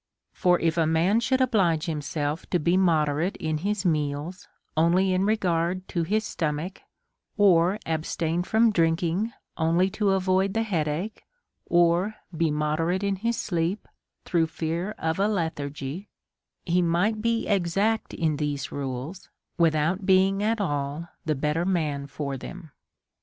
For 0.33 0.59
if 0.59 0.77
a 0.77 0.87
man 0.87 1.19
should 1.19 1.41
oblige 1.41 1.85
himself 1.85 2.49
to 2.49 2.57
be 2.57 2.75
moderate 2.75 3.35
in 3.37 3.59
his 3.59 3.85
meals 3.85 4.47
only 4.75 5.13
in 5.13 5.25
regard 5.25 5.87
to 5.89 6.01
his 6.01 6.25
stomach, 6.25 6.81
or 7.37 7.77
abstain 7.85 8.41
from 8.41 8.71
drinking 8.71 9.31
only 9.57 9.91
to 9.91 10.09
avoid 10.13 10.55
the 10.55 10.63
head 10.63 10.87
ach; 10.87 11.21
or 11.67 12.15
be 12.35 12.49
mo 12.49 12.77
derate 12.77 13.03
in 13.03 13.17
his 13.17 13.37
sleep, 13.37 13.87
through 14.25 14.47
fear 14.47 14.95
of 14.97 15.19
a 15.19 15.27
lethargy; 15.27 16.09
he 16.65 16.81
might 16.81 17.21
be 17.21 17.45
exact 17.47 18.11
in 18.11 18.37
these 18.37 18.71
rules, 18.71 19.29
without 19.59 20.07
being 20.07 20.41
at 20.41 20.59
all 20.59 21.09
the 21.25 21.35
better 21.35 21.63
man 21.63 22.07
for 22.07 22.37
them. 22.37 22.71